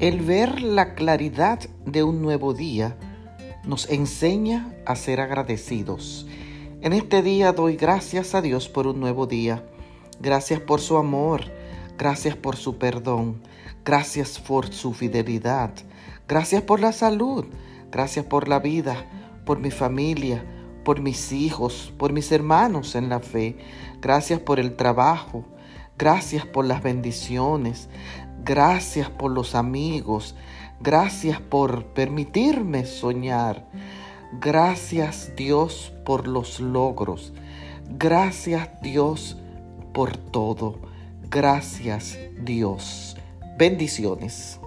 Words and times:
El 0.00 0.22
ver 0.22 0.60
la 0.60 0.96
claridad 0.96 1.60
de 1.86 2.02
un 2.02 2.20
nuevo 2.20 2.52
día 2.52 2.96
nos 3.64 3.88
enseña 3.88 4.74
a 4.86 4.96
ser 4.96 5.20
agradecidos. 5.20 6.26
En 6.82 6.92
este 6.92 7.22
día 7.22 7.52
doy 7.52 7.76
gracias 7.76 8.34
a 8.34 8.42
Dios 8.42 8.68
por 8.68 8.88
un 8.88 8.98
nuevo 8.98 9.28
día. 9.28 9.64
Gracias 10.20 10.58
por 10.58 10.80
su 10.80 10.96
amor, 10.96 11.42
gracias 11.96 12.34
por 12.34 12.56
su 12.56 12.76
perdón, 12.76 13.40
gracias 13.84 14.40
por 14.40 14.72
su 14.72 14.94
fidelidad, 14.94 15.70
gracias 16.26 16.62
por 16.62 16.80
la 16.80 16.92
salud, 16.92 17.46
gracias 17.92 18.26
por 18.26 18.48
la 18.48 18.58
vida, 18.58 18.96
por 19.46 19.60
mi 19.60 19.70
familia, 19.70 20.44
por 20.84 21.00
mis 21.00 21.30
hijos, 21.30 21.92
por 21.96 22.12
mis 22.12 22.32
hermanos 22.32 22.96
en 22.96 23.08
la 23.08 23.20
fe. 23.20 23.58
Gracias 24.00 24.40
por 24.40 24.58
el 24.58 24.74
trabajo, 24.74 25.44
gracias 25.96 26.46
por 26.46 26.64
las 26.64 26.82
bendiciones, 26.82 27.88
Gracias 28.44 29.08
por 29.08 29.30
los 29.30 29.54
amigos. 29.54 30.34
Gracias 30.80 31.40
por 31.40 31.86
permitirme 31.86 32.84
soñar. 32.84 33.64
Gracias 34.38 35.32
Dios 35.34 35.92
por 36.04 36.28
los 36.28 36.60
logros. 36.60 37.32
Gracias 37.88 38.68
Dios 38.82 39.38
por 39.94 40.16
todo. 40.16 40.78
Gracias 41.30 42.18
Dios. 42.44 43.16
Bendiciones. 43.56 44.60